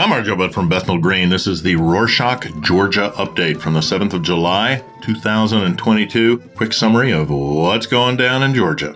[0.00, 1.28] Gamar Jobat from Bethnal Green.
[1.28, 6.38] This is the Rorschach, Georgia update from the 7th of July, 2022.
[6.56, 8.94] Quick summary of what's going down in Georgia.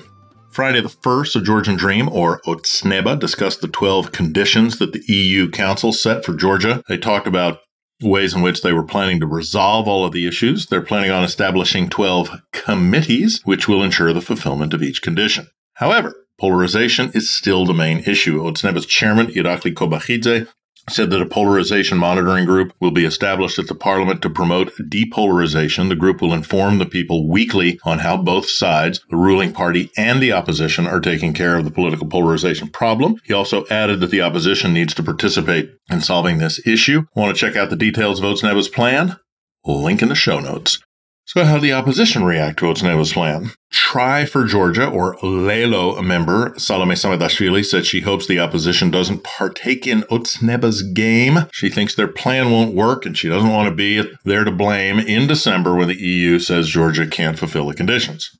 [0.49, 5.51] Friday the 1st, a Georgian Dream, or Otsneba, discussed the 12 conditions that the EU
[5.51, 6.83] Council set for Georgia.
[6.89, 7.59] They talked about
[8.03, 10.69] ways in which they were planning to resolve all of the issues.
[10.69, 15.49] They're planning on establishing 12 committees, which will ensure the fulfillment of each condition.
[15.75, 18.43] However, Polarization is still the main issue.
[18.43, 20.49] Otsneba's chairman, Irakli Kobakhidze,
[20.89, 25.89] said that a polarization monitoring group will be established at the parliament to promote depolarization.
[25.89, 30.23] The group will inform the people weekly on how both sides, the ruling party and
[30.23, 33.17] the opposition, are taking care of the political polarization problem.
[33.25, 37.07] He also added that the opposition needs to participate in solving this issue.
[37.15, 39.17] Want to check out the details of Otsneba's plan?
[39.65, 40.79] Link in the show notes.
[41.27, 43.53] So, how did the opposition react to Otsneba's plan?
[43.71, 49.87] Try for Georgia, or Lelo member Salome Samadashvili said she hopes the opposition doesn't partake
[49.87, 51.47] in Otsneba's game.
[51.51, 54.99] She thinks their plan won't work and she doesn't want to be there to blame
[54.99, 58.31] in December when the EU says Georgia can't fulfill the conditions.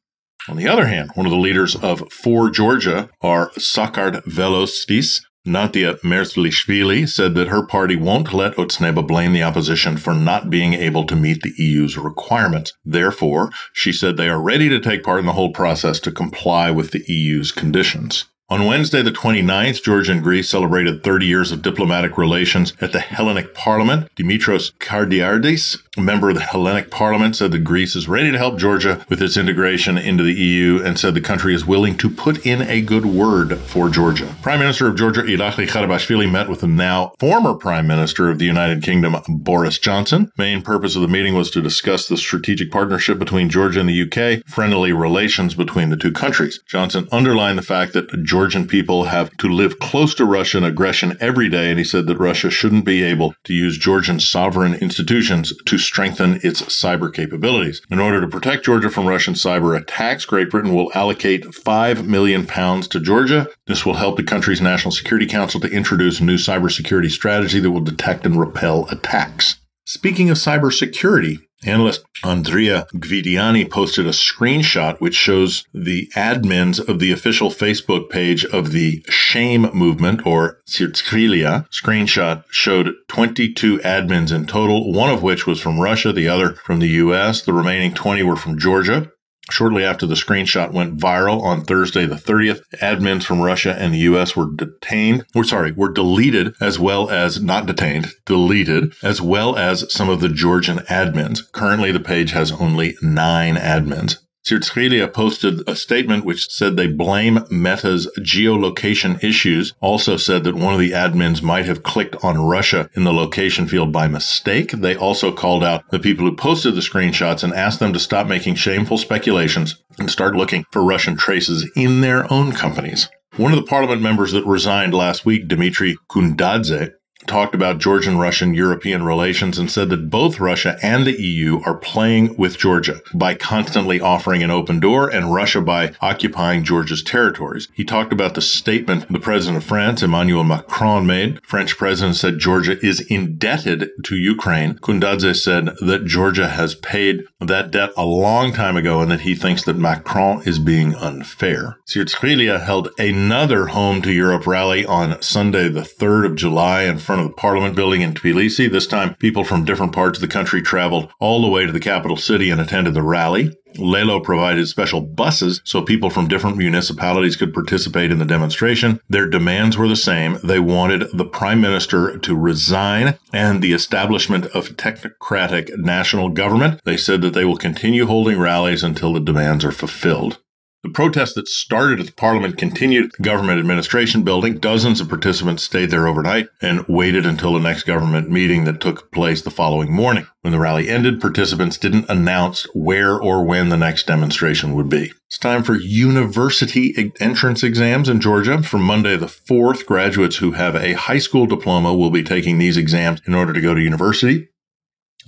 [0.47, 7.07] On the other hand, one of the leaders of For Georgia are Sakartvelostvis, Natia Mezvrishvili
[7.07, 11.15] said that her party won't let Otsneba blame the opposition for not being able to
[11.15, 12.73] meet the EU's requirements.
[12.83, 16.71] Therefore, she said they are ready to take part in the whole process to comply
[16.71, 18.25] with the EU's conditions.
[18.51, 23.01] On Wednesday, the 29th, Georgia and Greece celebrated 30 years of diplomatic relations at the
[23.01, 24.15] Hellenic Parliament.
[24.17, 28.59] Dimitros Kardiardis, a member of the Hellenic Parliament, said that Greece is ready to help
[28.59, 32.45] Georgia with its integration into the EU and said the country is willing to put
[32.45, 34.37] in a good word for Georgia.
[34.43, 38.45] Prime Minister of Georgia, Irakli Garibashvili, met with the now former Prime Minister of the
[38.45, 40.31] United Kingdom, Boris Johnson.
[40.37, 44.03] Main purpose of the meeting was to discuss the strategic partnership between Georgia and the
[44.03, 46.61] UK, friendly relations between the two countries.
[46.67, 51.49] Johnson underlined the fact that Georgian people have to live close to Russian aggression every
[51.49, 55.79] day, and he said that Russia shouldn't be able to use Georgian sovereign institutions to
[55.79, 57.81] strengthen its cyber capabilities.
[57.93, 62.45] In order to protect Georgia from Russian cyber attacks, Great Britain will allocate 5 million
[62.45, 63.47] pounds to Georgia.
[63.69, 67.71] This will help the country's National Security Council to introduce a new cybersecurity strategy that
[67.71, 69.61] will detect and repel attacks.
[69.87, 77.13] Speaking of cybersecurity, Analyst Andrea Gvidiani posted a screenshot which shows the admins of the
[77.13, 81.67] official Facebook page of the Shame Movement or Sirtskhvilia.
[81.71, 86.81] Screenshot showed 22 admins in total, one of which was from Russia, the other from
[86.81, 87.43] the US.
[87.43, 89.11] The remaining 20 were from Georgia.
[89.51, 93.99] Shortly after the screenshot went viral on Thursday the 30th, admins from Russia and the
[93.99, 99.57] US were detained, or sorry, were deleted as well as not detained, deleted, as well
[99.57, 101.41] as some of the Georgian admins.
[101.53, 104.17] Currently the page has only nine admins.
[104.47, 109.73] Sirtskhvilia posted a statement which said they blame Meta's geolocation issues.
[109.81, 113.67] Also said that one of the admins might have clicked on Russia in the location
[113.67, 114.73] field by mistake.
[114.73, 118.27] They also called out the people who posted the screenshots and asked them to stop
[118.27, 123.09] making shameful speculations and start looking for Russian traces in their own companies.
[123.37, 126.93] One of the parliament members that resigned last week, Dmitry Khundadze,
[127.27, 131.77] talked about Georgian Russian European relations and said that both Russia and the EU are
[131.77, 137.69] playing with Georgia by constantly offering an open door and Russia by occupying Georgia's territories.
[137.75, 141.45] He talked about the statement the president of France, Emmanuel Macron, made.
[141.45, 144.75] French president said Georgia is indebted to Ukraine.
[144.79, 149.35] Khundadze said that Georgia has paid that debt a long time ago and that he
[149.35, 151.79] thinks that Macron is being unfair.
[151.87, 157.14] Sirtskhvilia held another Home to Europe rally on Sunday, the 3rd of July in front
[157.15, 158.69] front of the Parliament building in Tbilisi.
[158.69, 161.79] This time, people from different parts of the country traveled all the way to the
[161.79, 163.57] capital city and attended the rally.
[163.77, 169.01] Lelo provided special buses so people from different municipalities could participate in the demonstration.
[169.09, 170.39] Their demands were the same.
[170.43, 176.81] They wanted the prime minister to resign and the establishment of technocratic national government.
[176.85, 180.39] They said that they will continue holding rallies until the demands are fulfilled.
[180.85, 184.59] The protest that started at the parliament continued the government administration building.
[184.59, 189.11] Dozens of participants stayed there overnight and waited until the next government meeting that took
[189.11, 190.27] place the following morning.
[190.43, 195.11] When the rally ended, participants didn't announce where or when the next demonstration would be.
[195.27, 198.63] It's time for university entrance exams in Georgia.
[198.63, 202.77] From Monday the 4th, graduates who have a high school diploma will be taking these
[202.77, 204.51] exams in order to go to university.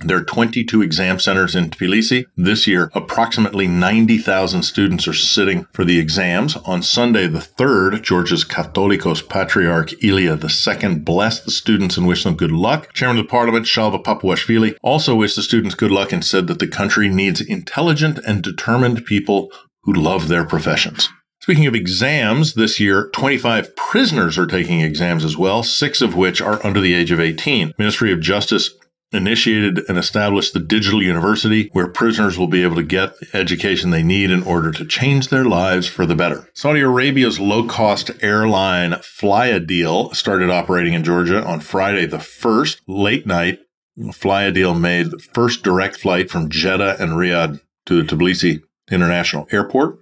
[0.01, 2.25] There are 22 exam centers in Tbilisi.
[2.35, 6.55] This year, approximately 90,000 students are sitting for the exams.
[6.57, 12.35] On Sunday, the 3rd, Georgia's Catholicos Patriarch Ilya II blessed the students and wished them
[12.35, 12.93] good luck.
[12.93, 16.59] Chairman of the Parliament, Shalva Papuashvili, also wished the students good luck and said that
[16.59, 19.51] the country needs intelligent and determined people
[19.81, 21.09] who love their professions.
[21.41, 26.41] Speaking of exams, this year 25 prisoners are taking exams as well, six of which
[26.41, 27.73] are under the age of 18.
[27.79, 28.71] Ministry of Justice
[29.11, 33.89] initiated and established the digital university where prisoners will be able to get the education
[33.89, 36.49] they need in order to change their lives for the better.
[36.53, 43.59] Saudi Arabia's low-cost airline flyadeal started operating in Georgia on Friday the 1st, late night.
[43.97, 48.61] flyadeal made the first direct flight from Jeddah and Riyadh to the Tbilisi
[48.91, 49.99] International Airport.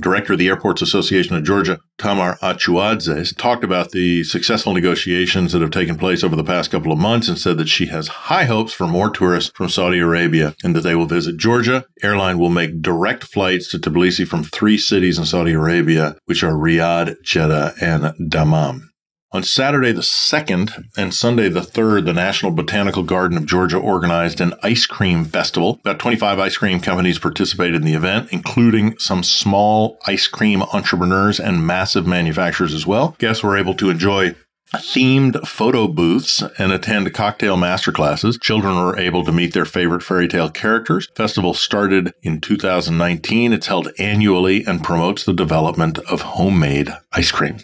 [0.00, 5.62] Director of the Airports Association of Georgia, Tamar Achuadze, talked about the successful negotiations that
[5.62, 8.44] have taken place over the past couple of months and said that she has high
[8.44, 11.84] hopes for more tourists from Saudi Arabia and that they will visit Georgia.
[12.02, 16.52] Airline will make direct flights to Tbilisi from three cities in Saudi Arabia, which are
[16.52, 18.93] Riyadh, Jeddah, and Dammam.
[19.34, 24.40] On Saturday the 2nd and Sunday the 3rd, the National Botanical Garden of Georgia organized
[24.40, 25.80] an ice cream festival.
[25.80, 31.40] About 25 ice cream companies participated in the event, including some small ice cream entrepreneurs
[31.40, 33.16] and massive manufacturers as well.
[33.18, 34.36] Guests were able to enjoy
[34.72, 38.40] themed photo booths and attend cocktail masterclasses.
[38.40, 41.08] Children were able to meet their favorite fairy tale characters.
[41.16, 43.52] Festival started in 2019.
[43.52, 47.58] It's held annually and promotes the development of homemade ice cream.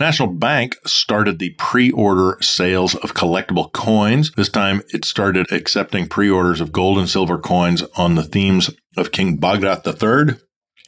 [0.00, 4.32] National Bank started the pre order sales of collectible coins.
[4.32, 8.70] This time it started accepting pre orders of gold and silver coins on the themes
[8.96, 10.36] of King Bagrat III,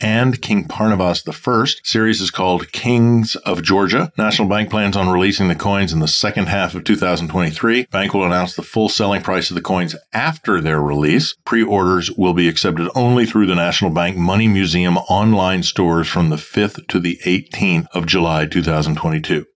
[0.01, 1.81] and King Parnavaz I.
[1.83, 4.13] Series is called Kings of Georgia.
[4.19, 7.87] National Bank plans on releasing the coins in the second half of 2023.
[7.91, 11.35] Bank will announce the full selling price of the coins after their release.
[11.45, 16.37] Pre-orders will be accepted only through the National Bank Money Museum online stores from the
[16.37, 19.47] 5th to the 18th of July 2022.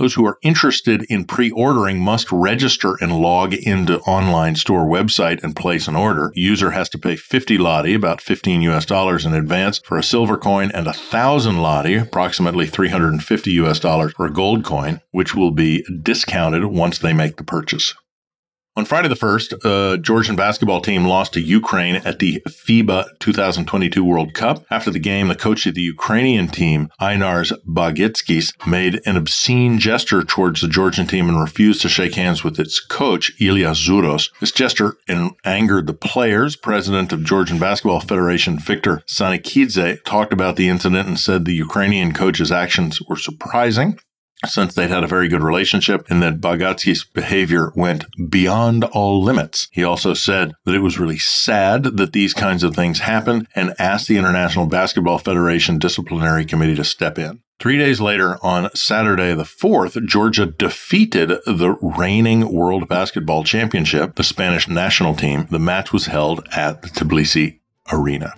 [0.00, 5.54] Those who are interested in pre-ordering must register and log into online store website and
[5.54, 6.32] place an order.
[6.34, 10.38] User has to pay 50 lari, about 15 US dollars in advance for a silver
[10.38, 15.84] coin and thousand lari, approximately 350 US dollars for a gold coin, which will be
[16.02, 17.92] discounted once they make the purchase.
[18.80, 23.18] On Friday the 1st, a uh, Georgian basketball team lost to Ukraine at the FIBA
[23.18, 24.64] 2022 World Cup.
[24.70, 30.24] After the game, the coach of the Ukrainian team, Ainars Bagatskis, made an obscene gesture
[30.24, 34.30] towards the Georgian team and refused to shake hands with its coach, Ilias Zouros.
[34.40, 34.96] This gesture
[35.44, 36.56] angered the players.
[36.56, 42.14] President of Georgian Basketball Federation, Viktor Sanikidze, talked about the incident and said the Ukrainian
[42.14, 43.98] coach's actions were surprising
[44.46, 49.68] since they'd had a very good relationship and that Bagatsky's behavior went beyond all limits.
[49.72, 53.74] He also said that it was really sad that these kinds of things happen and
[53.78, 57.42] asked the International Basketball Federation Disciplinary Committee to step in.
[57.58, 64.24] Three days later, on Saturday the 4th, Georgia defeated the reigning World Basketball Championship, the
[64.24, 65.46] Spanish national team.
[65.50, 67.58] The match was held at the Tbilisi
[67.92, 68.32] Arena.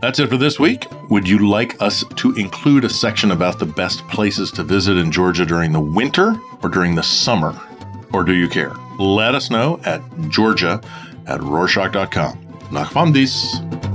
[0.00, 0.86] That's it for this week.
[1.08, 5.10] Would you like us to include a section about the best places to visit in
[5.10, 7.58] Georgia during the winter or during the summer?
[8.12, 8.74] Or do you care?
[8.98, 10.80] Let us know at georgia
[11.26, 12.38] at rorschach.com.
[12.70, 13.85] Nachfamdis.